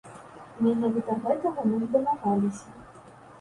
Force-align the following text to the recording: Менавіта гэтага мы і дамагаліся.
Менавіта 0.67 1.17
гэтага 1.25 1.67
мы 1.69 1.77
і 1.89 1.91
дамагаліся. 1.97 2.67